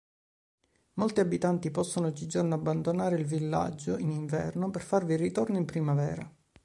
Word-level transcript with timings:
Molti 0.93 1.19
abitanti 1.19 1.69
possono 1.69 2.07
oggigiorno 2.07 2.55
abbandonare 2.55 3.17
il 3.17 3.25
villaggio 3.25 3.99
in 3.99 4.09
inverno 4.09 4.71
per 4.71 4.81
farvi 4.81 5.15
ritorno 5.15 5.57
in 5.57 5.65
primavera. 5.65 6.27